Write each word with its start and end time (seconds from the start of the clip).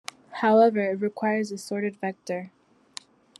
However, 0.31 0.79
it 0.79 0.99
requires 0.99 1.51
a 1.51 1.59
sorted 1.59 1.97
vector. 1.97 2.49